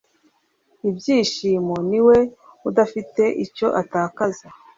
[0.89, 2.17] Ibyishimo niwe
[2.69, 4.47] udafite icyo atakaza